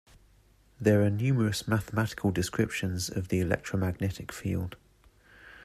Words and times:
There 0.79 1.03
are 1.03 1.11
numerous 1.11 1.67
mathematical 1.67 2.31
descriptions 2.31 3.07
of 3.07 3.27
the 3.27 3.39
electromagnetic 3.39 4.31
field. 4.31 4.75